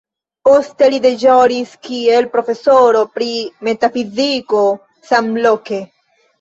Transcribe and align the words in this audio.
Poste 0.47 0.87
li 0.93 0.99
deĵoris 1.03 1.75
kiel 1.83 2.29
profesoro 2.33 3.05
pri 3.19 3.29
metafiziko 3.71 4.65
samloke. 5.15 5.85